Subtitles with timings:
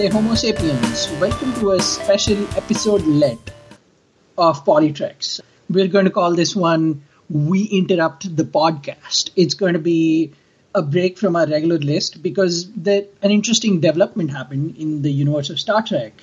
[0.00, 1.12] Namaste Homo sapiens.
[1.20, 3.50] Welcome to a special episode let
[4.38, 5.42] of PoliTreks.
[5.68, 9.28] We're going to call this one We Interrupt the Podcast.
[9.36, 10.32] It's going to be
[10.74, 15.50] a break from our regular list because the, an interesting development happened in the universe
[15.50, 16.14] of Star Trek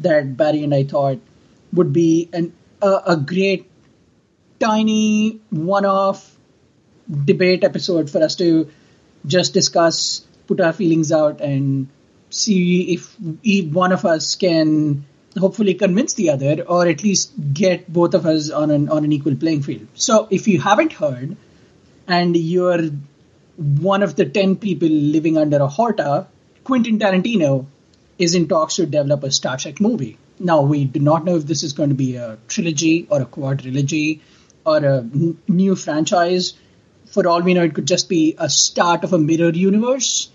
[0.00, 1.20] that Barry and I thought
[1.72, 2.52] would be an,
[2.82, 3.70] a, a great,
[4.58, 6.36] tiny, one off
[7.24, 8.68] debate episode for us to
[9.24, 11.86] just discuss, put our feelings out, and
[12.34, 13.16] see if,
[13.72, 15.04] one of us can
[15.38, 19.12] hopefully convince the other or at least get both of us on an on an
[19.12, 19.86] equal playing field.
[19.94, 21.36] So if you haven't heard
[22.06, 22.90] and you're
[23.56, 26.26] one of the 10 people living under a horta,
[26.64, 27.66] Quentin Tarantino
[28.18, 30.18] is in talks to develop a Star Trek movie.
[30.38, 33.26] Now, we do not know if this is going to be a trilogy or a
[33.26, 34.20] quadrilogy
[34.64, 36.54] or a n- new franchise.
[37.06, 40.30] For all we know, it could just be a start of a mirror universe,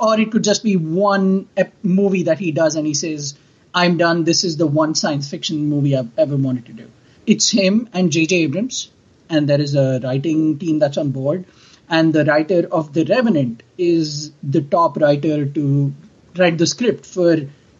[0.00, 1.48] or it could just be one
[1.82, 3.34] movie that he does and he says,
[3.74, 4.24] I'm done.
[4.24, 6.90] This is the one science fiction movie I've ever wanted to do.
[7.26, 8.36] It's him and J.J.
[8.36, 8.90] Abrams,
[9.28, 11.44] and there is a writing team that's on board.
[11.90, 15.92] And the writer of The Revenant is the top writer to
[16.36, 17.36] write the script for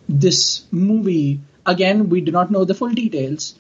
[0.09, 1.41] this movie.
[1.67, 3.55] Again, we do not know the full details,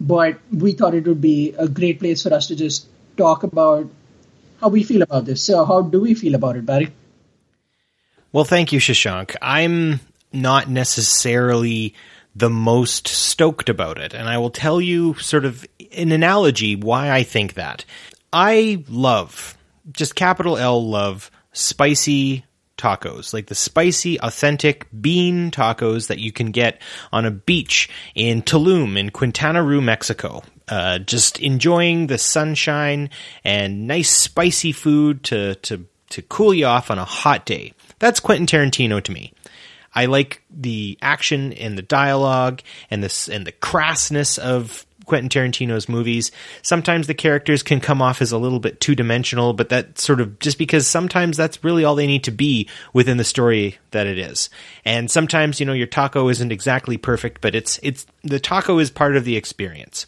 [0.00, 3.90] but we thought it would be a great place for us to just talk about
[4.60, 5.42] how we feel about this.
[5.42, 6.92] So, how do we feel about it, Barry?
[8.32, 9.36] Well, thank you, Shashank.
[9.42, 10.00] I'm
[10.32, 11.94] not necessarily
[12.34, 17.10] the most stoked about it, and I will tell you sort of an analogy why
[17.10, 17.84] I think that.
[18.32, 19.56] I love,
[19.92, 22.46] just capital L love, spicy
[22.78, 26.80] tacos, like the spicy, authentic bean tacos that you can get
[27.12, 30.42] on a beach in Tulum in Quintana Roo, Mexico.
[30.68, 33.10] Uh, just enjoying the sunshine
[33.44, 37.74] and nice spicy food to, to, to cool you off on a hot day.
[37.98, 39.32] That's Quentin Tarantino to me.
[39.94, 45.88] I like the action and the dialogue and the and the crassness of Quentin Tarantino's
[45.88, 46.30] movies.
[46.62, 50.20] Sometimes the characters can come off as a little bit two dimensional, but that sort
[50.20, 54.06] of just because sometimes that's really all they need to be within the story that
[54.06, 54.48] it is.
[54.84, 58.90] And sometimes, you know, your taco isn't exactly perfect, but it's it's the taco is
[58.90, 60.06] part of the experience.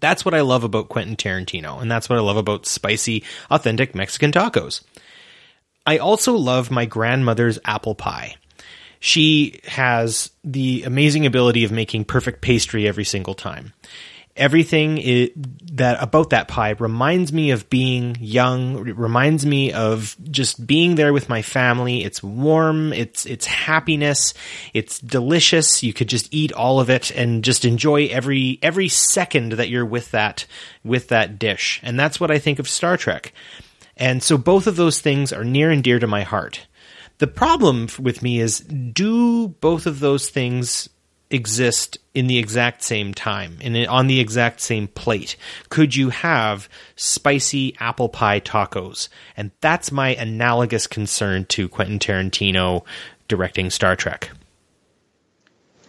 [0.00, 3.94] That's what I love about Quentin Tarantino, and that's what I love about spicy, authentic
[3.94, 4.82] Mexican tacos.
[5.86, 8.36] I also love my grandmother's apple pie
[9.00, 13.72] she has the amazing ability of making perfect pastry every single time.
[14.36, 15.30] Everything is,
[15.72, 18.86] that about that pie reminds me of being young.
[18.86, 22.04] It reminds me of just being there with my family.
[22.04, 22.92] It's warm.
[22.92, 24.34] It's it's happiness.
[24.74, 25.82] It's delicious.
[25.82, 29.86] You could just eat all of it and just enjoy every every second that you're
[29.86, 30.44] with that
[30.84, 31.80] with that dish.
[31.82, 33.32] And that's what I think of Star Trek.
[33.96, 36.66] And so both of those things are near and dear to my heart.
[37.18, 40.88] The problem with me is do both of those things
[41.30, 45.36] exist in the exact same time and on the exact same plate?
[45.68, 49.08] Could you have spicy apple pie tacos?
[49.36, 52.84] And that's my analogous concern to Quentin Tarantino
[53.28, 54.30] directing Star Trek.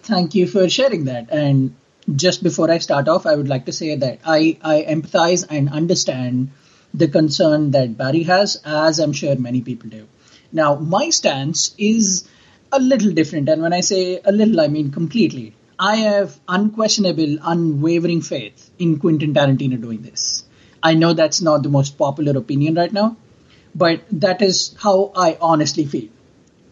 [0.03, 1.29] Thank you for sharing that.
[1.29, 1.75] And
[2.15, 5.69] just before I start off, I would like to say that I, I empathize and
[5.69, 6.51] understand
[6.97, 10.07] the concern that Barry has, as I'm sure many people do.
[10.51, 12.27] Now, my stance is
[12.71, 15.53] a little different, and when I say a little, I mean completely.
[15.79, 20.43] I have unquestionable, unwavering faith in Quentin Tarantino doing this.
[20.81, 23.15] I know that's not the most popular opinion right now,
[23.75, 26.09] but that is how I honestly feel.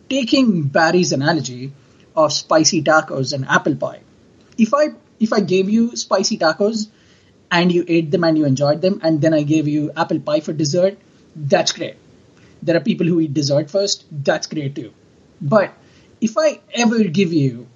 [0.10, 1.72] Taking Barry's analogy
[2.16, 4.02] of spicy tacos and apple pie,
[4.58, 6.88] if I if I gave you spicy tacos
[7.52, 10.40] and you ate them and you enjoyed them, and then I gave you apple pie
[10.40, 10.98] for dessert,
[11.36, 11.98] that's great
[12.66, 14.92] there are people who eat dessert first, that's great too.
[15.42, 15.74] But
[16.20, 17.68] if I ever give you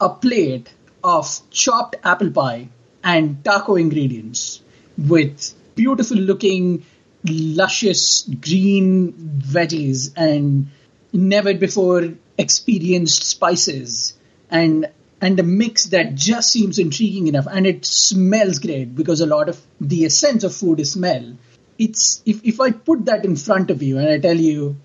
[0.00, 0.72] a plate
[1.04, 2.68] of chopped apple pie
[3.04, 4.62] and taco ingredients
[4.96, 6.84] with beautiful looking,
[7.24, 10.70] luscious green veggies and
[11.12, 14.16] never before experienced spices
[14.50, 14.88] and
[15.20, 19.48] and a mix that just seems intriguing enough and it smells great because a lot
[19.48, 21.34] of the essence of food is smell
[21.80, 24.76] it's if, if I put that in front of you and I tell you,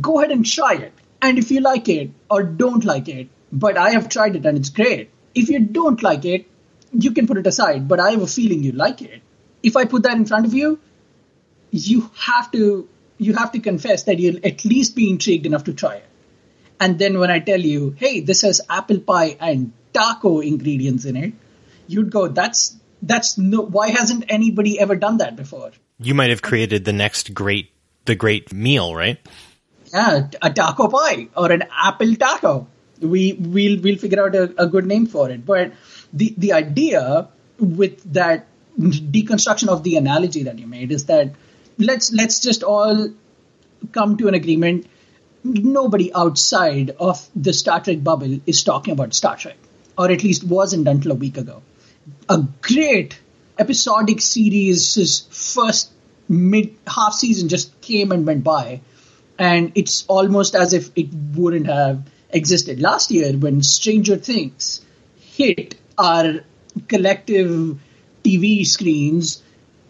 [0.00, 0.92] go ahead and try it.
[1.20, 4.56] And if you like it or don't like it, but I have tried it and
[4.56, 5.10] it's great.
[5.34, 6.46] If you don't like it,
[6.92, 9.22] you can put it aside, but I have a feeling you like it.
[9.62, 10.78] If I put that in front of you,
[11.72, 15.72] you have to you have to confess that you'll at least be intrigued enough to
[15.72, 16.04] try it.
[16.78, 21.16] And then when I tell you, hey, this has apple pie and taco ingredients in
[21.16, 21.32] it,
[21.86, 25.72] you'd go, that's that's no why hasn't anybody ever done that before?
[25.98, 27.70] You might have created the next great
[28.04, 29.18] the great meal, right?
[29.92, 32.66] Yeah, a taco pie or an apple taco.
[33.00, 35.44] We we'll we'll figure out a, a good name for it.
[35.44, 35.72] But
[36.12, 37.28] the the idea
[37.58, 38.46] with that
[38.78, 41.32] deconstruction of the analogy that you made is that
[41.78, 43.10] let's let's just all
[43.92, 44.86] come to an agreement.
[45.46, 49.56] Nobody outside of the Star Trek bubble is talking about Star Trek,
[49.96, 51.62] or at least wasn't until a week ago.
[52.28, 53.18] A great
[53.58, 55.92] episodic series' first
[56.28, 58.80] mid half season just came and went by,
[59.38, 64.80] and it's almost as if it wouldn't have existed last year when Stranger Things
[65.16, 66.40] hit our
[66.88, 67.78] collective
[68.24, 69.42] TV screens.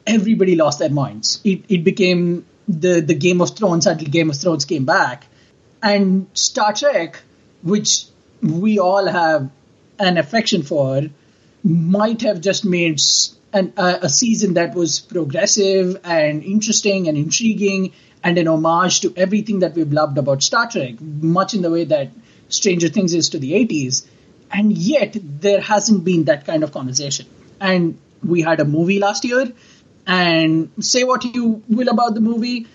[0.06, 1.40] Everybody lost their minds.
[1.44, 5.26] It, it became the the Game of Thrones until Game of Thrones came back,
[5.86, 7.20] and Star Trek,
[7.62, 8.06] which
[8.42, 9.50] we all have
[9.98, 11.02] an affection for,
[11.62, 13.00] might have just made
[13.52, 17.92] an, a, a season that was progressive and interesting and intriguing
[18.24, 21.84] and an homage to everything that we've loved about Star Trek, much in the way
[21.84, 22.10] that
[22.48, 24.06] Stranger Things is to the 80s.
[24.50, 27.26] And yet, there hasn't been that kind of conversation.
[27.60, 29.52] And we had a movie last year,
[30.06, 32.66] and say what you will about the movie,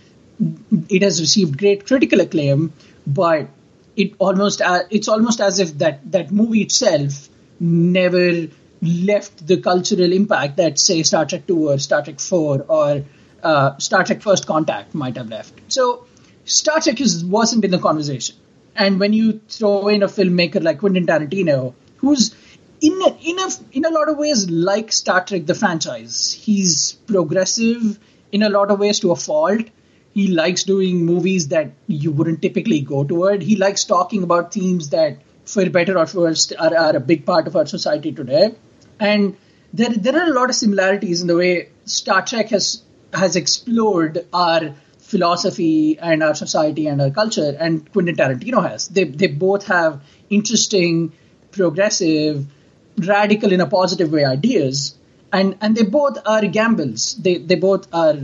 [0.89, 2.73] it has received great critical acclaim,
[3.05, 3.47] but
[3.95, 8.47] it almost uh, it's almost as if that that movie itself never
[8.81, 13.03] left the cultural impact that say Star Trek Two or Star Trek Four or
[13.43, 15.53] uh, Star Trek First Contact might have left.
[15.67, 16.05] So
[16.45, 18.35] Star Trek is, wasn't in the conversation.
[18.75, 22.35] And when you throw in a filmmaker like Quentin Tarantino, who's
[22.79, 26.93] in a, in a in a lot of ways like Star Trek the franchise, he's
[26.93, 27.99] progressive
[28.31, 29.65] in a lot of ways to a fault.
[30.13, 33.41] He likes doing movies that you wouldn't typically go toward.
[33.41, 37.47] He likes talking about themes that, for better or worse, are, are a big part
[37.47, 38.55] of our society today.
[38.99, 39.37] And
[39.73, 42.81] there there are a lot of similarities in the way Star Trek has
[43.13, 48.87] has explored our philosophy and our society and our culture, and Quentin Tarantino has.
[48.87, 51.13] They they both have interesting,
[51.51, 52.45] progressive,
[52.97, 54.95] radical in a positive way ideas,
[55.31, 57.15] and and they both are gambles.
[57.15, 58.15] They they both are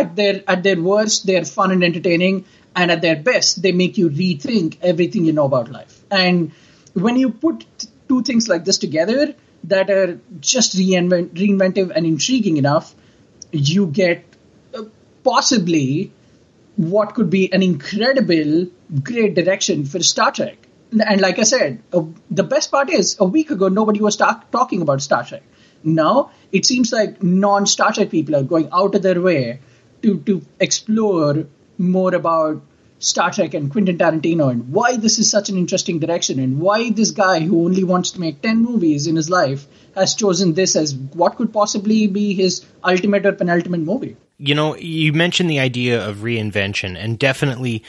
[0.00, 2.44] at their at their worst they're fun and entertaining,
[2.74, 6.02] and at their best they make you rethink everything you know about life.
[6.10, 6.52] And
[6.94, 7.66] when you put
[8.08, 9.34] two things like this together
[9.64, 12.94] that are just reinvent, reinventive and intriguing enough,
[13.52, 14.24] you get
[14.74, 14.82] uh,
[15.22, 16.12] possibly
[16.76, 18.66] what could be an incredible,
[19.02, 20.58] great direction for Star Trek.
[20.90, 24.42] And like I said, uh, the best part is a week ago nobody was ta-
[24.52, 25.42] talking about Star Trek.
[25.84, 29.60] Now it seems like non Star Trek people are going out of their way
[30.02, 31.46] to to explore
[31.78, 32.62] more about
[33.02, 36.90] Star Trek and Quentin Tarantino and why this is such an interesting direction and why
[36.90, 39.66] this guy who only wants to make 10 movies in his life
[39.96, 44.16] has chosen this as what could possibly be his ultimate or penultimate movie.
[44.38, 47.82] You know, you mentioned the idea of reinvention, and definitely.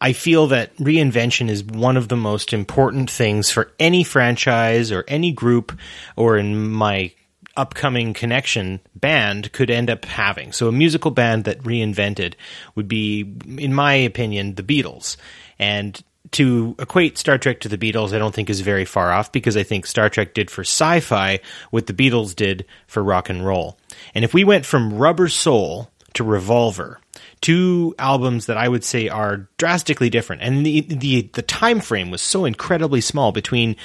[0.00, 5.04] I feel that reinvention is one of the most important things for any franchise or
[5.08, 5.78] any group,
[6.16, 7.12] or in my
[7.56, 10.52] upcoming connection band could end up having.
[10.52, 12.34] So a musical band that reinvented
[12.74, 15.16] would be, in my opinion, the Beatles.
[15.58, 16.02] And
[16.32, 19.56] to equate Star Trek to the Beatles, I don't think is very far off because
[19.56, 21.38] I think Star Trek did for sci-fi
[21.70, 23.78] what the Beatles did for rock and roll.
[24.14, 27.00] And if we went from Rubber Soul to Revolver,
[27.40, 32.10] two albums that I would say are drastically different, and the the the time frame
[32.10, 33.76] was so incredibly small between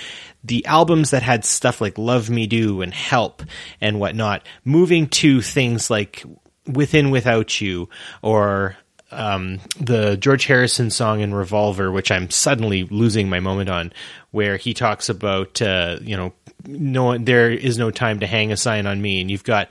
[0.43, 3.43] the albums that had stuff like Love Me Do and Help
[3.81, 6.23] and whatnot, moving to things like
[6.65, 7.89] Within Without You
[8.21, 8.77] or
[9.11, 13.91] um, the George Harrison song in Revolver, which I'm suddenly losing my moment on,
[14.31, 16.33] where he talks about uh, you know
[16.65, 19.69] no there is no time to hang a sign on me, and you've got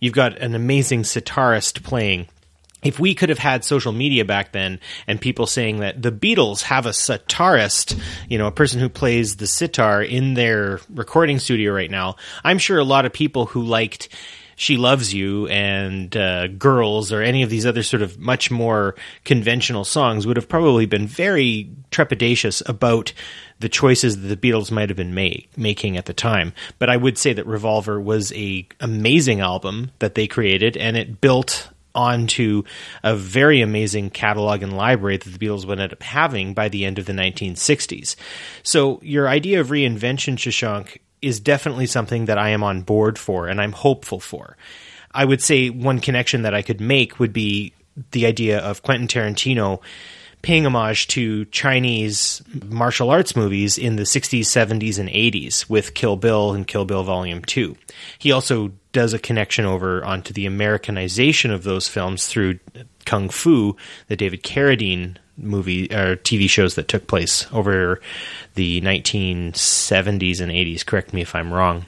[0.00, 2.28] you've got an amazing sitarist playing.
[2.82, 6.62] If we could have had social media back then and people saying that the Beatles
[6.62, 11.74] have a sitarist, you know, a person who plays the sitar in their recording studio
[11.74, 14.08] right now, I'm sure a lot of people who liked
[14.60, 18.94] she Loves You and uh, Girls or any of these other sort of much more
[19.24, 23.14] conventional songs would have probably been very trepidatious about
[23.60, 26.52] the choices that the Beatles might have been make, making at the time.
[26.78, 31.22] But I would say that Revolver was a amazing album that they created and it
[31.22, 32.62] built onto
[33.02, 36.84] a very amazing catalog and library that the Beatles would end up having by the
[36.84, 38.14] end of the 1960s.
[38.62, 43.48] So your idea of reinvention, Shashank, is definitely something that I am on board for
[43.48, 44.56] and I'm hopeful for.
[45.12, 47.72] I would say one connection that I could make would be
[48.12, 49.80] the idea of Quentin Tarantino
[50.42, 56.16] paying homage to Chinese martial arts movies in the 60s, 70s, and 80s with Kill
[56.16, 57.76] Bill and Kill Bill Volume 2.
[58.18, 62.58] He also does a connection over onto the Americanization of those films through
[63.04, 63.76] Kung Fu,
[64.08, 68.00] the David Carradine movie or TV shows that took place over
[68.54, 70.84] the 1970s and 80s.
[70.84, 71.86] Correct me if I'm wrong.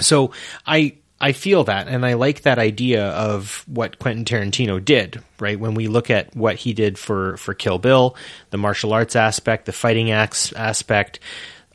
[0.00, 0.32] So
[0.66, 5.22] I I feel that, and I like that idea of what Quentin Tarantino did.
[5.38, 8.16] Right when we look at what he did for for Kill Bill,
[8.50, 11.20] the martial arts aspect, the fighting acts aspect,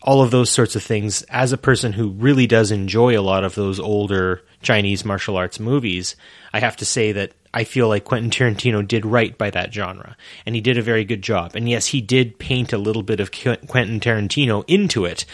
[0.01, 1.21] all of those sorts of things.
[1.23, 5.59] As a person who really does enjoy a lot of those older Chinese martial arts
[5.59, 6.15] movies,
[6.51, 10.17] I have to say that I feel like Quentin Tarantino did right by that genre,
[10.45, 11.55] and he did a very good job.
[11.55, 15.25] And yes, he did paint a little bit of Quentin Tarantino into it,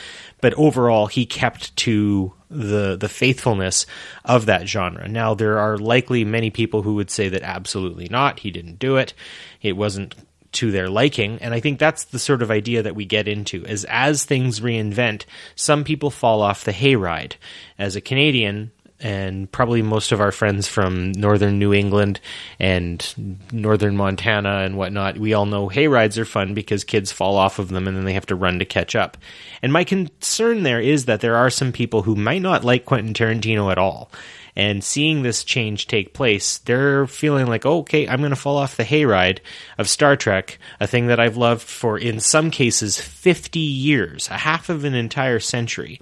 [0.41, 3.85] but overall, he kept to the the faithfulness
[4.25, 5.07] of that genre.
[5.07, 8.39] Now, there are likely many people who would say that absolutely not.
[8.39, 9.13] He didn't do it.
[9.61, 10.15] It wasn't
[10.53, 13.63] to their liking and i think that's the sort of idea that we get into
[13.63, 15.23] is as things reinvent
[15.55, 17.35] some people fall off the hayride
[17.79, 18.69] as a canadian
[19.01, 22.19] and probably most of our friends from northern New England
[22.59, 27.37] and northern Montana and whatnot, we all know hay rides are fun because kids fall
[27.37, 29.17] off of them and then they have to run to catch up.
[29.61, 33.13] And my concern there is that there are some people who might not like Quentin
[33.13, 34.11] Tarantino at all
[34.55, 38.57] and seeing this change take place, they're feeling like, oh, okay, I'm going to fall
[38.57, 39.39] off the hayride
[39.77, 44.37] of Star Trek, a thing that I've loved for, in some cases, 50 years, a
[44.37, 46.01] half of an entire century.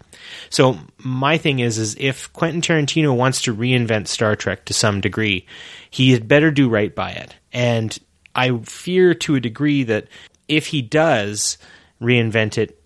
[0.50, 5.02] So my thing is, is if Quentin Tarantino wants to reinvent Star Trek to some
[5.02, 5.46] degree,
[5.90, 7.36] he had better do right by it.
[7.54, 7.98] And
[8.36, 10.08] I fear to a degree that
[10.48, 11.58] if he does
[12.02, 12.82] reinvent it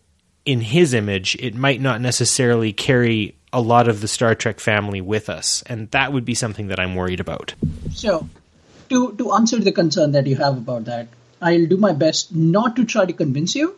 [0.46, 5.00] in his image, it might not necessarily carry a lot of the Star Trek family
[5.00, 7.54] with us, and that would be something that I'm worried about.
[7.94, 8.28] So,
[8.90, 11.08] to to answer the concern that you have about that,
[11.40, 13.76] I'll do my best not to try to convince you,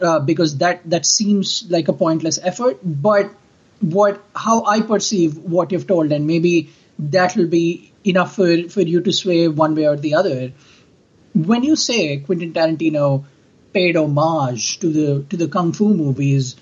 [0.00, 2.78] uh, because that that seems like a pointless effort.
[2.84, 3.32] But
[3.80, 8.82] what how I perceive what you've told, and maybe that will be enough for for
[8.82, 10.52] you to sway one way or the other.
[11.34, 13.24] When you say Quentin Tarantino
[13.72, 16.56] paid homage to the to the kung fu movies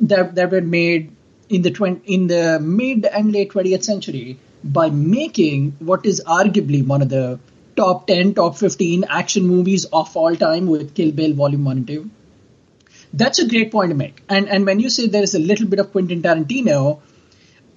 [0.00, 1.16] that that were made
[1.50, 6.86] in the 20, in the mid and late 20th century by making what is arguably
[6.86, 7.38] one of the
[7.76, 11.86] top 10 top 15 action movies of all time with Kill Bill volume 1 and
[11.86, 12.10] 2
[13.12, 14.22] that's a great point to make.
[14.28, 17.00] And and when you say there is a little bit of Quentin Tarantino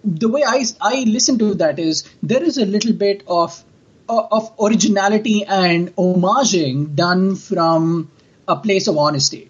[0.03, 3.63] the way I, I listen to that is there is a little bit of
[4.10, 8.12] of originality and homaging done from
[8.48, 9.50] a place of honesty.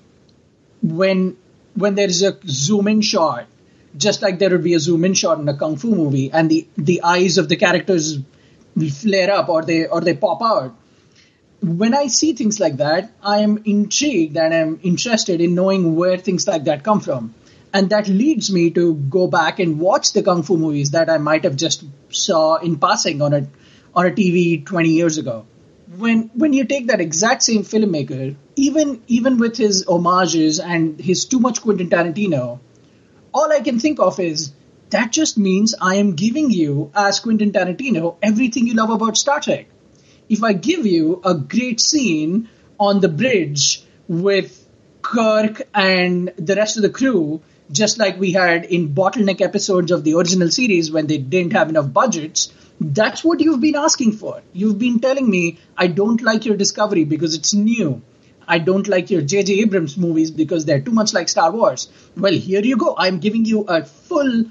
[0.81, 1.37] When
[1.73, 3.47] when there is a zoom in shot
[3.95, 6.49] just like there would be a zoom in shot in a kung fu movie and
[6.49, 8.19] the the eyes of the characters
[8.89, 10.75] flare up or they or they pop out.
[11.61, 16.17] When i see things like that i am intrigued and i'm interested in knowing where
[16.17, 17.33] things like that come from.
[17.75, 21.17] And that leads me to go back and watch the kung fu movies that i
[21.17, 23.47] might have just saw in passing on a
[23.95, 25.45] on a tv 20 years ago.
[25.97, 31.25] When when you take that exact same filmmaker even even with his homages and his
[31.25, 32.59] too much quentin tarantino
[33.33, 34.53] all I can think of is
[34.89, 39.39] that just means I am giving you, as Quentin Tarantino, everything you love about Star
[39.39, 39.67] Trek.
[40.29, 42.49] If I give you a great scene
[42.79, 44.67] on the bridge with
[45.01, 50.03] Kirk and the rest of the crew, just like we had in bottleneck episodes of
[50.03, 54.41] the original series when they didn't have enough budgets, that's what you've been asking for.
[54.53, 58.01] You've been telling me, I don't like your Discovery because it's new.
[58.47, 59.61] I don't like your J.J.
[59.61, 61.89] Abrams movies because they're too much like Star Wars.
[62.17, 62.95] Well, here you go.
[62.97, 64.45] I'm giving you a full,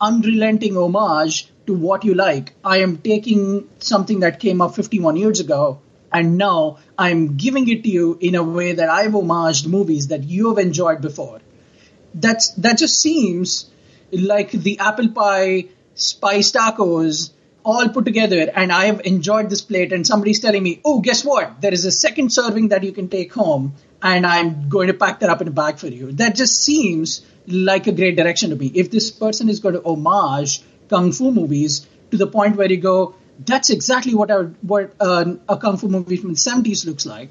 [0.00, 2.54] unrelenting homage to what you like.
[2.64, 5.80] I am taking something that came up 51 years ago,
[6.12, 10.24] and now I'm giving it to you in a way that I've homaged movies that
[10.24, 11.40] you have enjoyed before.
[12.14, 13.70] That's that just seems
[14.10, 17.30] like the apple pie spice tacos
[17.68, 21.22] all put together and I have enjoyed this plate and somebody's telling me, oh, guess
[21.22, 21.60] what?
[21.60, 25.20] There is a second serving that you can take home and I'm going to pack
[25.20, 26.12] that up in a bag for you.
[26.12, 28.70] That just seems like a great direction to me.
[28.74, 32.78] If this person is going to homage kung fu movies to the point where you
[32.78, 37.04] go, that's exactly what, our, what uh, a kung fu movie from the 70s looks
[37.04, 37.30] like.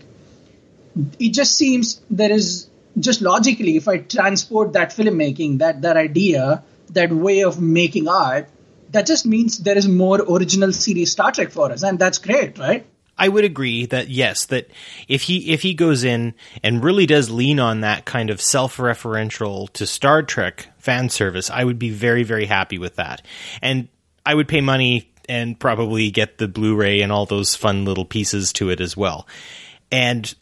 [1.19, 2.67] It just seems there is
[2.99, 8.49] just logically, if I transport that filmmaking, that that idea, that way of making art,
[8.91, 12.57] that just means there is more original series Star Trek for us, and that's great,
[12.57, 12.85] right?
[13.17, 14.69] I would agree that yes, that
[15.07, 19.71] if he if he goes in and really does lean on that kind of self-referential
[19.73, 23.23] to Star Trek fan service, I would be very very happy with that.
[23.61, 23.87] And
[24.25, 28.53] I would pay money and probably get the Blu-ray and all those fun little pieces
[28.53, 29.27] to it as well.
[29.91, 30.33] And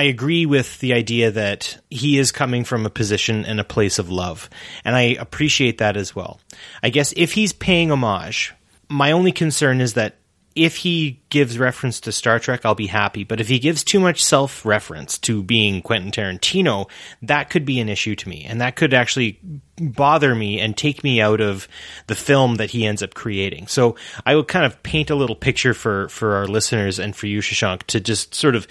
[0.00, 3.98] I agree with the idea that he is coming from a position and a place
[3.98, 4.48] of love.
[4.82, 6.40] And I appreciate that as well.
[6.82, 8.54] I guess if he's paying homage,
[8.88, 10.16] my only concern is that
[10.54, 13.24] if he gives reference to Star Trek, I'll be happy.
[13.24, 16.88] But if he gives too much self reference to being Quentin Tarantino,
[17.20, 18.46] that could be an issue to me.
[18.48, 19.38] And that could actually
[19.78, 21.68] bother me and take me out of
[22.06, 23.66] the film that he ends up creating.
[23.66, 27.26] So I will kind of paint a little picture for, for our listeners and for
[27.26, 28.66] you, Shashank, to just sort of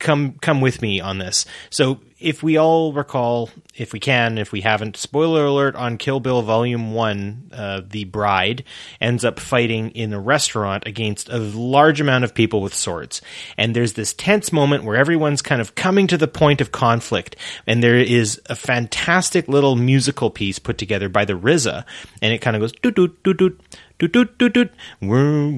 [0.00, 1.46] come come with me on this.
[1.70, 6.20] So if we all recall, if we can, if we haven't, spoiler alert on Kill
[6.20, 8.64] Bill Volume One, uh, the bride
[9.00, 13.22] ends up fighting in a restaurant against a large amount of people with swords,
[13.56, 17.36] and there's this tense moment where everyone's kind of coming to the point of conflict,
[17.66, 21.84] and there is a fantastic little musical piece put together by the RZA,
[22.20, 23.60] and it kind of goes doot doot doot doot
[24.00, 25.50] doot doot doot doot wow,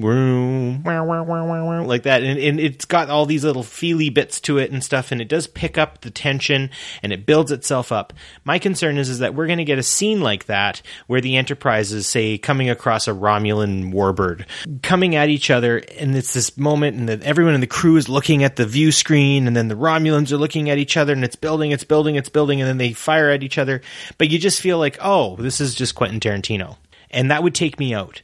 [1.87, 2.23] like that.
[2.23, 5.29] And, and it's got all these little feely bits to it and stuff and it
[5.29, 6.69] does pick up the tension
[7.01, 8.13] and it builds itself up.
[8.43, 11.37] My concern is is that we're going to get a scene like that where the
[11.37, 14.45] enterprise is say coming across a romulan warbird
[14.81, 18.09] coming at each other and it's this moment and that everyone in the crew is
[18.09, 21.23] looking at the view screen and then the romulans are looking at each other and
[21.23, 23.81] it's building it's building it's building and then they fire at each other.
[24.17, 26.77] But you just feel like oh this is just quentin tarantino.
[27.09, 28.23] And that would take me out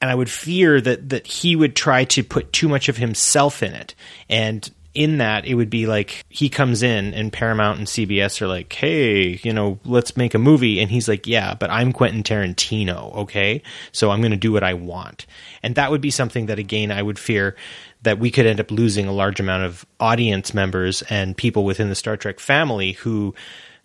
[0.00, 3.62] and I would fear that that he would try to put too much of himself
[3.62, 3.94] in it,
[4.28, 8.48] and in that it would be like he comes in and Paramount and CBS are
[8.48, 12.22] like, "Hey, you know, let's make a movie," and he's like, "Yeah, but I'm Quentin
[12.22, 13.62] Tarantino, okay?
[13.92, 15.26] So I'm going to do what I want,"
[15.62, 17.54] and that would be something that again I would fear
[18.02, 21.88] that we could end up losing a large amount of audience members and people within
[21.90, 23.34] the Star Trek family who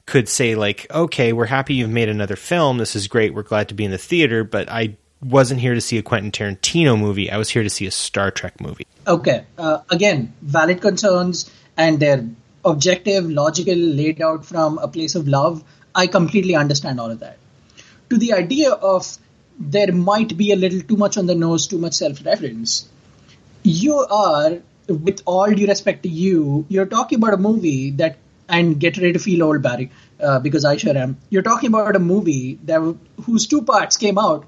[0.06, 2.78] could say like, "Okay, we're happy you've made another film.
[2.78, 3.34] This is great.
[3.34, 4.96] We're glad to be in the theater, but I
[5.26, 7.32] wasn't here to see a Quentin Tarantino movie.
[7.32, 8.86] I was here to see a Star Trek movie.
[9.08, 9.46] Okay.
[9.58, 12.28] Uh, again, valid concerns and they're
[12.64, 15.64] objective, logical, laid out from a place of love.
[15.94, 17.38] I completely understand all of that.
[18.10, 19.18] To the idea of
[19.58, 22.88] there might be a little too much on the nose, too much self reference,
[23.64, 28.80] you are, with all due respect to you, you're talking about a movie that, and
[28.80, 31.18] get ready to feel old, Barry, uh, because I sure am.
[31.30, 34.46] You're talking about a movie that whose two parts came out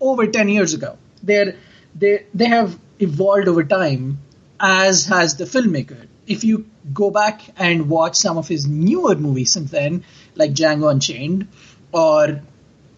[0.00, 0.98] over 10 years ago.
[1.22, 1.56] They're,
[1.94, 4.18] they, they have evolved over time,
[4.58, 6.06] as has the filmmaker.
[6.26, 10.90] If you go back and watch some of his newer movies since then, like Django
[10.90, 11.48] Unchained,
[11.92, 12.40] or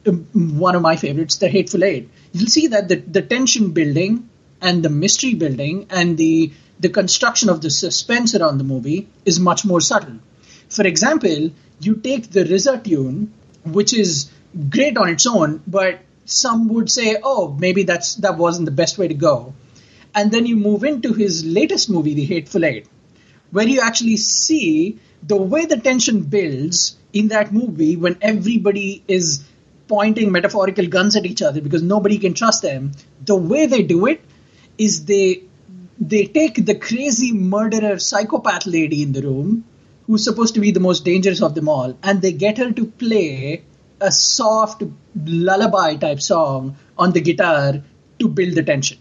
[0.07, 0.27] um,
[0.59, 4.29] one of my favorites, The Hateful Eight, you'll see that the, the tension building
[4.61, 9.39] and the mystery building and the the construction of the suspense around the movie is
[9.39, 10.19] much more subtle.
[10.69, 13.33] For example, you take the RZA tune,
[13.65, 14.31] which is
[14.69, 18.99] great on its own, but some would say, oh, maybe that's that wasn't the best
[18.99, 19.55] way to go.
[20.15, 22.87] And then you move into his latest movie, The Hateful Eight,
[23.51, 29.45] where you actually see the way the tension builds in that movie when everybody is
[29.89, 32.93] pointing metaphorical guns at each other because nobody can trust them.
[33.25, 34.23] The way they do it
[34.79, 35.43] is they
[36.01, 39.65] they take the crazy murderer psychopath lady in the room
[40.07, 42.87] who's supposed to be the most dangerous of them all and they get her to
[42.87, 43.63] play
[44.03, 44.83] a soft
[45.25, 47.83] lullaby type song on the guitar
[48.19, 48.99] to build the tension.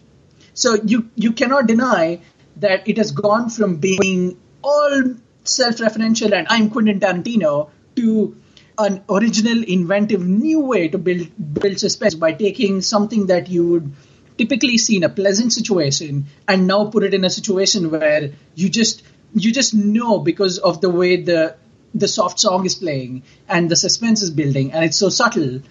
[0.54, 2.22] So you you cannot deny
[2.58, 8.38] that it has gone from being all self-referential and I'm Quentin Tarantino to
[8.78, 13.92] an original, inventive, new way to build build suspense by taking something that you would
[14.38, 18.70] typically see in a pleasant situation and now put it in a situation where you
[18.70, 21.56] just you just know because of the way the
[21.94, 25.62] the soft song is playing and the suspense is building and it's so subtle,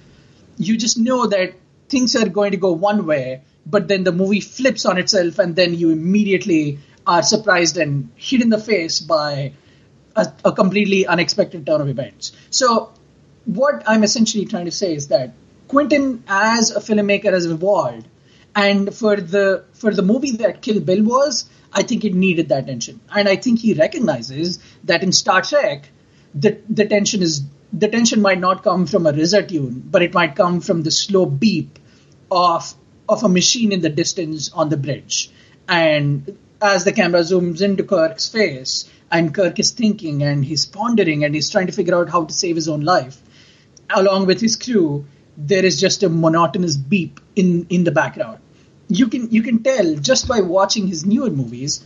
[0.59, 1.55] you just know that
[1.89, 5.57] things are going to go one way, but then the movie flips on itself and
[5.57, 9.53] then you immediately are surprised and hit in the face by
[10.17, 12.33] a, a completely unexpected turn of events.
[12.51, 12.93] So,
[13.47, 15.33] what I'm essentially trying to say is that
[15.67, 18.07] Quentin, as a filmmaker, has evolved,
[18.55, 22.67] and for the for the movie that Kill Bill was, I think it needed that
[22.67, 25.89] tension, and I think he recognizes that in Star Trek
[26.35, 30.15] the the tension is the tension might not come from a RZA tune, but it
[30.15, 31.79] might come from the slow beep
[32.31, 32.75] of
[33.09, 35.31] of a machine in the distance on the bridge.
[35.69, 41.25] And as the camera zooms into Kirk's face, and Kirk is thinking and he's pondering
[41.25, 43.21] and he's trying to figure out how to save his own life,
[43.89, 48.39] along with his crew, there is just a monotonous beep in, in the background.
[48.89, 51.85] You can you can tell just by watching his newer movies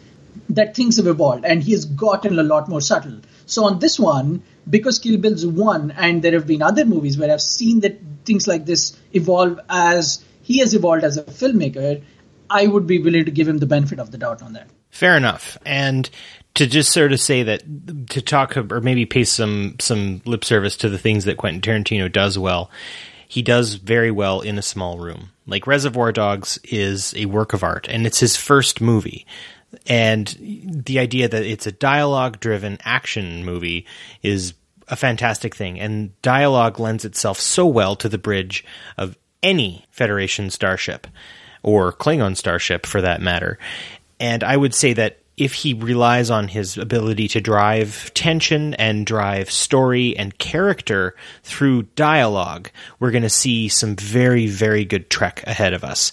[0.51, 3.21] that things have evolved and he has gotten a lot more subtle.
[3.47, 7.33] So on this one, because Kill Bill's one, and there have been other movies where
[7.33, 12.03] I've seen that things like this evolve as he has evolved as a filmmaker,
[12.49, 14.69] I would be willing to give him the benefit of the doubt on that.
[14.91, 15.59] Fair enough.
[15.67, 16.09] And
[16.55, 17.63] to just sort of say that
[18.11, 22.11] to talk or maybe pay some some lip service to the things that Quentin Tarantino
[22.11, 22.71] does well.
[23.27, 25.31] He does very well in a small room.
[25.47, 29.27] Like Reservoir Dogs is a work of art, and it's his first movie.
[29.87, 30.37] And
[30.85, 33.87] the idea that it's a dialogue driven action movie
[34.23, 34.55] is
[34.89, 35.81] a fantastic thing.
[35.81, 38.65] And dialogue lends itself so well to the bridge
[38.99, 41.07] of any Federation starship
[41.63, 43.59] or Klingon starship for that matter.
[44.21, 49.05] And I would say that if he relies on his ability to drive tension and
[49.05, 55.43] drive story and character through dialogue, we're going to see some very, very good Trek
[55.45, 56.13] ahead of us.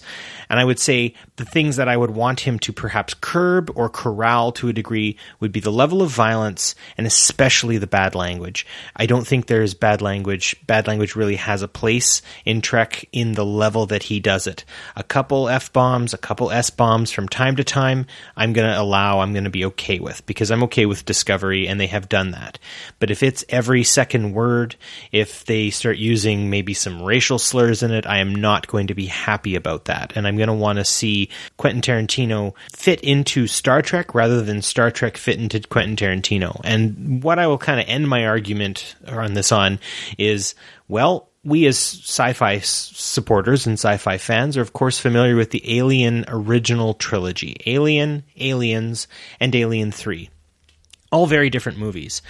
[0.52, 3.88] And I would say the things that I would want him to perhaps curb or
[3.88, 8.66] corral to a degree would be the level of violence and especially the bad language.
[8.94, 10.54] I don't think there's bad language.
[10.66, 14.66] Bad language really has a place in Trek in the level that he does it.
[14.94, 18.04] A couple F bombs, a couple S bombs from time to time,
[18.36, 21.66] I'm going to allow, I'm going to be okay with because I'm okay with Discovery
[21.66, 22.58] and they have done that.
[22.98, 24.76] But if it's every second word,
[25.12, 28.94] if they start using maybe some racial slurs in it, I am not going to
[28.94, 30.12] be happy about that.
[30.14, 34.62] And I'm going to want to see Quentin Tarantino fit into Star Trek rather than
[34.62, 36.60] Star Trek fit into Quentin Tarantino.
[36.64, 39.78] And what I will kind of end my argument on this on
[40.18, 40.54] is,
[40.88, 46.24] well, we as sci-fi supporters and sci-fi fans are of course familiar with the Alien
[46.28, 47.56] original trilogy.
[47.66, 49.08] Alien, Aliens,
[49.40, 50.30] and Alien 3.
[51.10, 52.22] All very different movies.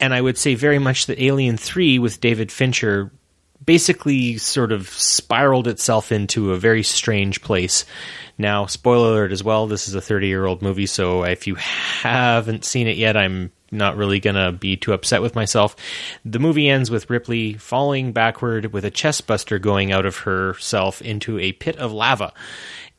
[0.00, 3.10] And I would say very much that Alien 3 with David Fincher
[3.64, 7.84] basically sort of spiraled itself into a very strange place.
[8.38, 11.56] Now, spoiler alert as well, this is a 30 year old movie, so if you
[11.56, 15.76] haven't seen it yet, I'm not really gonna be too upset with myself.
[16.24, 21.02] The movie ends with Ripley falling backward with a chest buster going out of herself
[21.02, 22.32] into a pit of lava.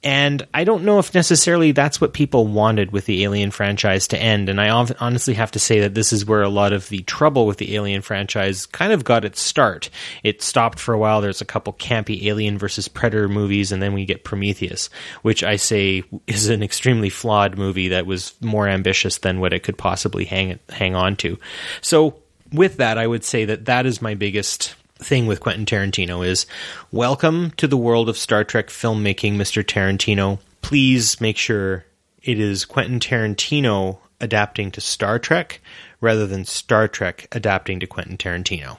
[0.01, 4.17] And I don't know if necessarily that's what people wanted with the Alien franchise to
[4.17, 4.47] end.
[4.47, 7.45] And I honestly have to say that this is where a lot of the trouble
[7.45, 9.89] with the Alien franchise kind of got its start.
[10.23, 11.19] It stopped for a while.
[11.19, 14.89] There's a couple campy Alien versus Predator movies, and then we get Prometheus,
[15.21, 19.63] which I say is an extremely flawed movie that was more ambitious than what it
[19.63, 21.38] could possibly hang hang on to.
[21.81, 22.15] So
[22.53, 26.45] with that, I would say that that is my biggest thing with Quentin Tarantino is
[26.91, 29.63] welcome to the world of Star Trek filmmaking, Mr.
[29.63, 30.39] Tarantino.
[30.62, 31.85] Please make sure
[32.21, 35.62] it is Quentin Tarantino adapting to Star Trek
[36.01, 38.77] rather than Star Trek adapting to Quentin Tarantino.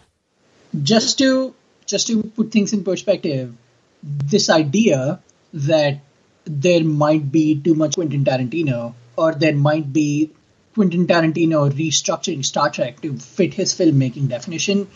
[0.83, 1.55] Just to
[1.87, 3.55] just to put things in perspective,
[4.03, 5.21] this idea
[5.55, 6.01] that
[6.45, 10.31] there might be too much Quentin Tarantino or there might be
[10.75, 14.87] Quentin Tarantino restructuring Star Trek to fit his filmmaking definition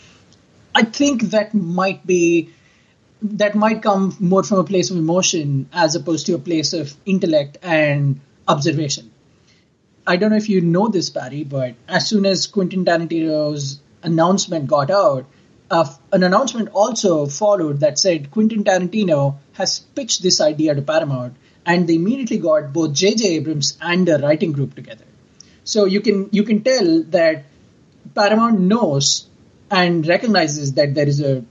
[0.75, 2.49] I think that might be
[3.21, 6.93] that might come more from a place of emotion as opposed to a place of
[7.05, 9.09] intellect and observation.
[10.05, 14.67] I don't know if you know this, Barry, but as soon as Quentin Tarantino's announcement
[14.67, 15.25] got out,
[15.71, 21.35] uh, an announcement also followed that said Quentin Tarantino has pitched this idea to Paramount,
[21.65, 23.27] and they immediately got both J.J.
[23.37, 25.05] Abrams and the writing group together.
[25.63, 27.45] So you can you can tell that
[28.13, 29.25] Paramount knows
[29.81, 31.43] and recognizes that there is a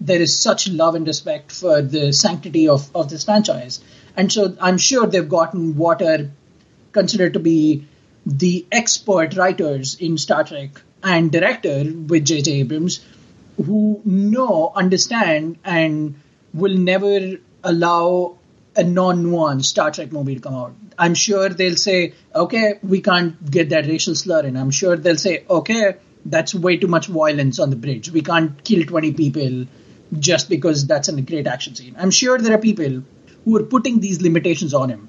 [0.00, 3.80] there is such love and respect for the sanctity of, of this franchise.
[4.16, 6.30] And so I'm sure they've gotten what are
[6.92, 7.86] considered to be
[8.24, 12.60] the expert writers in Star Trek and director with J.J.
[12.60, 13.00] Abrams
[13.64, 16.14] who know, understand, and
[16.54, 18.38] will never allow
[18.76, 20.74] a non-nuanced Star Trek movie to come out.
[20.96, 24.56] I'm sure they'll say, okay, we can't get that racial slur in.
[24.56, 25.96] I'm sure they'll say, okay,
[26.30, 28.10] that's way too much violence on the bridge.
[28.10, 29.66] We can't kill 20 people
[30.18, 31.96] just because that's a great action scene.
[31.98, 33.02] I'm sure there are people
[33.44, 35.08] who are putting these limitations on him.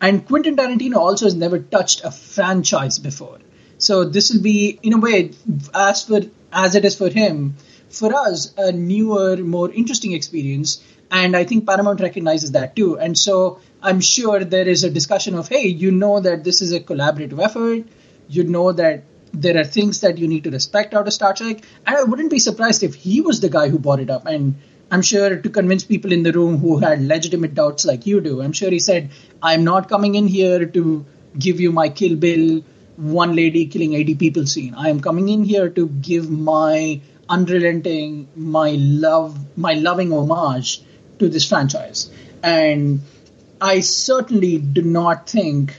[0.00, 3.38] And Quentin Tarantino also has never touched a franchise before.
[3.78, 5.32] So this will be, in a way,
[5.74, 6.20] as for
[6.52, 7.56] as it is for him,
[7.88, 10.82] for us, a newer, more interesting experience.
[11.10, 12.98] And I think Paramount recognizes that too.
[12.98, 16.72] And so I'm sure there is a discussion of, hey, you know that this is
[16.72, 17.84] a collaborative effort.
[18.28, 21.62] You know that there are things that you need to respect out of Star Trek.
[21.86, 24.26] And I wouldn't be surprised if he was the guy who brought it up.
[24.26, 24.56] And
[24.90, 28.42] I'm sure to convince people in the room who had legitimate doubts like you do,
[28.42, 29.10] I'm sure he said,
[29.42, 31.06] I'm not coming in here to
[31.38, 32.62] give you my Kill Bill,
[32.96, 34.74] one lady killing 80 people scene.
[34.74, 40.82] I am coming in here to give my unrelenting, my love, my loving homage
[41.20, 42.10] to this franchise.
[42.42, 43.00] And
[43.60, 45.76] I certainly do not think,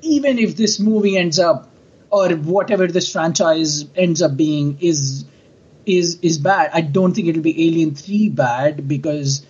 [0.00, 1.68] even if this movie ends up
[2.14, 5.24] or whatever this franchise ends up being is
[5.84, 6.70] is is bad.
[6.72, 9.44] I don't think it'll be Alien Three bad because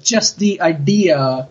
[0.00, 1.48] just the idea,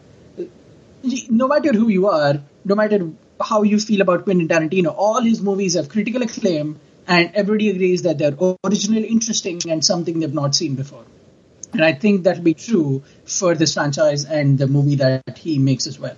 [1.30, 4.94] no matter who you are, no matter how you feel about Quentin Tarantino.
[4.96, 10.20] All his movies have critical acclaim, and everybody agrees that they're original, interesting, and something
[10.20, 11.06] they've not seen before.
[11.74, 15.88] And I think that'll be true for this franchise and the movie that he makes
[15.88, 16.18] as well.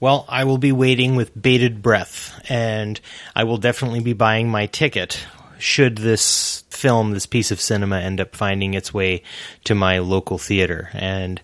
[0.00, 3.00] Well, I will be waiting with bated breath, and
[3.34, 5.26] I will definitely be buying my ticket
[5.58, 9.22] should this film, this piece of cinema, end up finding its way
[9.64, 10.90] to my local theater.
[10.92, 11.40] And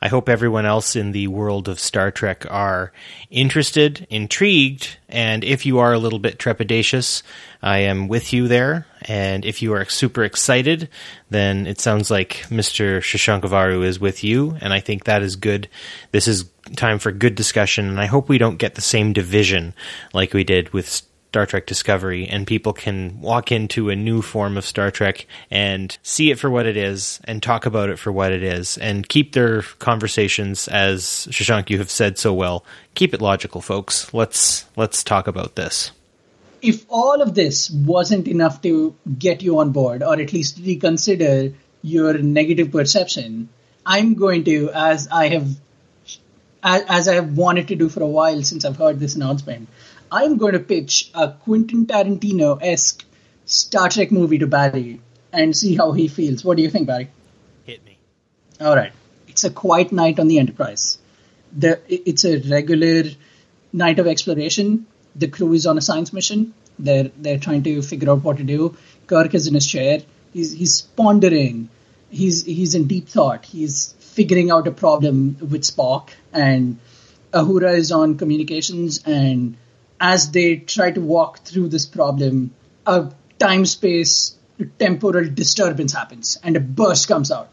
[0.00, 2.92] I hope everyone else in the world of Star Trek are
[3.30, 7.22] interested, intrigued, and if you are a little bit trepidatious,
[7.62, 8.86] I am with you there.
[9.02, 10.88] And if you are super excited,
[11.30, 12.98] then it sounds like Mr.
[12.98, 15.68] Shashankavaru is with you, and I think that is good.
[16.12, 16.44] This is
[16.76, 19.74] time for good discussion, and I hope we don't get the same division
[20.12, 24.56] like we did with Star Trek Discovery, and people can walk into a new form
[24.56, 28.10] of Star Trek and see it for what it is and talk about it for
[28.10, 32.64] what it is and keep their conversations, as Shashank, you have said so well,
[32.94, 34.12] keep it logical, folks.
[34.14, 35.90] Let's let's talk about this.
[36.62, 41.52] If all of this wasn't enough to get you on board, or at least reconsider
[41.82, 43.50] your negative perception,
[43.84, 45.48] I'm going to, as I have
[46.62, 49.68] as I have wanted to do for a while since I've heard this announcement,
[50.10, 53.04] I'm going to pitch a Quentin Tarantino esque
[53.44, 55.00] Star Trek movie to Barry
[55.32, 56.44] and see how he feels.
[56.44, 57.10] What do you think, Barry?
[57.64, 57.98] Hit me.
[58.60, 58.92] All right.
[59.26, 60.98] It's a quiet night on the Enterprise.
[61.56, 63.04] The, it's a regular
[63.72, 64.86] night of exploration.
[65.16, 66.54] The crew is on a science mission.
[66.78, 68.76] They're they're trying to figure out what to do.
[69.06, 70.02] Kirk is in his chair.
[70.32, 71.68] He's he's pondering.
[72.10, 73.44] He's he's in deep thought.
[73.44, 76.78] He's figuring out a problem with Spock, and
[77.32, 79.56] Uhura is on communications and
[80.00, 82.54] as they try to walk through this problem,
[82.86, 84.38] a time space
[84.78, 87.48] temporal disturbance happens and a burst comes out.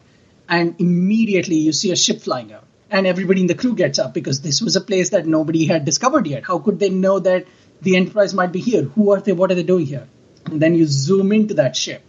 [0.48, 2.66] And immediately you see a ship flying out.
[2.90, 5.86] And everybody in the crew gets up because this was a place that nobody had
[5.86, 6.44] discovered yet.
[6.46, 7.46] How could they know that
[7.82, 8.84] the Enterprise might be here?
[8.84, 9.34] Who are they?
[9.34, 10.08] What are they doing here?
[10.46, 12.04] And then you zoom into that ship,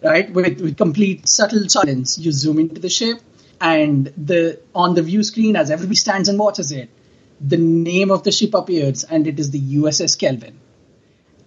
[0.00, 0.32] right?
[0.32, 3.20] With, with complete subtle silence, you zoom into the ship,
[3.60, 6.88] and the on the view screen, as everybody stands and watches it,
[7.40, 10.58] the name of the ship appears and it is the USS Kelvin.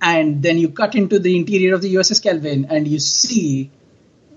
[0.02, 3.72] And then you cut into the interior of the USS Kelvin and you see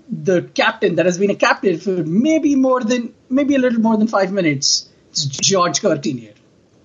[0.09, 3.97] the captain that has been a captain for maybe more than, maybe a little more
[3.97, 4.89] than five minutes.
[5.11, 6.33] It's George Sr.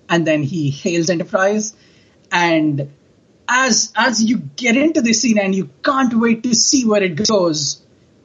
[0.07, 1.75] And then he hails Enterprise.
[2.31, 2.91] And
[3.47, 7.27] as, as you get into the scene and you can't wait to see where it
[7.27, 7.81] goes,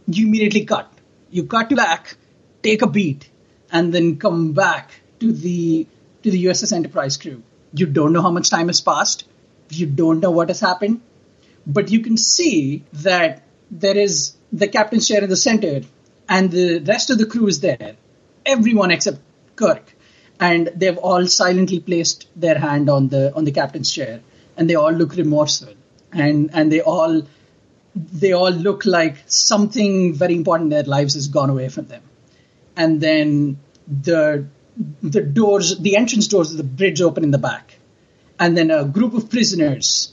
[0.06, 0.90] you immediately cut.
[1.30, 2.16] You cut to back,
[2.62, 3.28] take a beat,
[3.72, 5.86] and then come back to the
[6.24, 7.42] to the USS Enterprise crew.
[7.72, 9.24] You don't know how much time has passed.
[9.70, 11.02] You don't know what has happened.
[11.66, 15.82] But you can see that there is the captain's chair in the center,
[16.28, 17.96] and the rest of the crew is there.
[18.46, 19.18] Everyone except
[19.56, 19.94] Kirk.
[20.40, 24.20] And they've all silently placed their hand on the on the captain's chair,
[24.56, 25.74] and they all look remorseful,
[26.12, 27.22] and and they all
[27.94, 32.02] they all look like something very important in their lives has gone away from them.
[32.76, 34.46] And then the
[35.02, 37.78] the doors, the entrance doors of the bridge open in the back,
[38.38, 40.12] and then a group of prisoners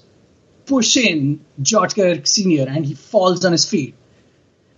[0.65, 2.67] push in George Kirk Sr.
[2.67, 3.95] and he falls on his feet,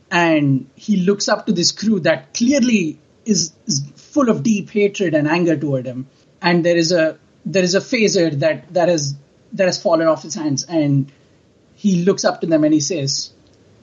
[0.10, 5.14] and he looks up to this crew that clearly is, is full of deep hatred
[5.14, 6.08] and anger toward him,
[6.42, 9.16] and there is a there is a phaser that that has
[9.54, 11.12] that has fallen off his hands, and
[11.76, 13.34] he looks up to them and he says,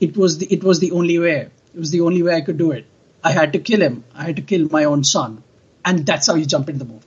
[0.01, 1.49] "It was the it was the only way.
[1.75, 2.87] It was the only way I could do it.
[3.23, 4.05] I had to kill him.
[4.15, 5.43] I had to kill my own son."
[5.85, 7.07] And that's how you jump into the movie.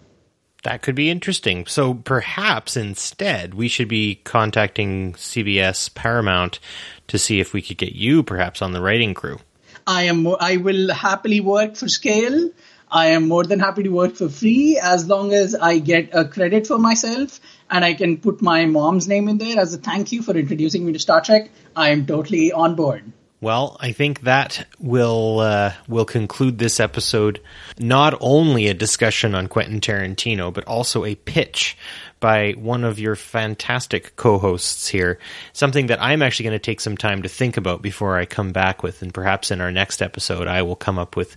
[0.64, 1.66] That could be interesting.
[1.66, 6.60] So perhaps instead we should be contacting CBS Paramount
[7.08, 9.40] to see if we could get you perhaps on the writing crew.
[9.86, 10.26] I am.
[10.40, 12.50] I will happily work for scale.
[12.90, 16.26] I am more than happy to work for free as long as I get a
[16.26, 20.12] credit for myself and I can put my mom's name in there as a thank
[20.12, 21.50] you for introducing me to Star Trek.
[21.76, 23.12] I am totally on board.
[23.44, 27.42] Well, I think that will uh, will conclude this episode.
[27.78, 31.78] Not only a discussion on Quentin Tarantino, but also a pitch
[32.22, 35.20] by one of your fantastic co-hosts here.
[35.52, 38.54] Something that I'm actually going to take some time to think about before I come
[38.54, 41.36] back with, and perhaps in our next episode, I will come up with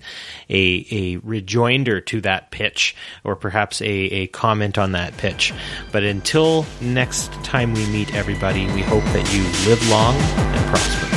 [0.48, 5.52] a a rejoinder to that pitch, or perhaps a a comment on that pitch.
[5.90, 11.15] But until next time we meet, everybody, we hope that you live long and prosper.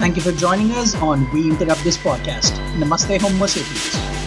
[0.00, 2.56] Thank you for joining us on We Interrupt This Podcast.
[2.80, 4.19] Namaste Homo sapiens.